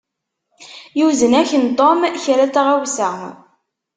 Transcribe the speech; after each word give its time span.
Yuzen-ak-n 0.97 1.65
Tom 1.77 1.99
kra 2.23 2.45
n 2.47 2.51
tɣawsa. 2.55 3.11